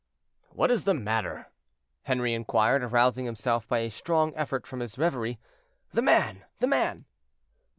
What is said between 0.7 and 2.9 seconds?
is the matter?" Henri inquired,